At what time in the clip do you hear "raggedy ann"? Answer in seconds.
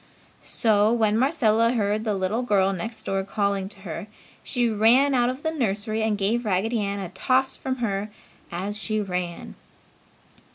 6.43-6.99